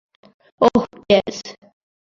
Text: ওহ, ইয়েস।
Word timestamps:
ওহ, 0.61 0.83
ইয়েস। 1.09 1.37